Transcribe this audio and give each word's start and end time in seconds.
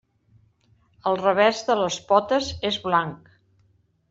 El 1.11 1.19
revers 1.19 1.61
de 1.69 1.75
les 1.83 1.99
potes 2.13 2.49
és 2.71 2.81
blanc. 2.89 3.31